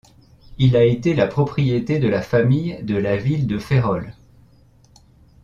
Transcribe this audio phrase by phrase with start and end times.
[0.57, 4.15] Il a été la propriété de la famille de La Ville de Férolles.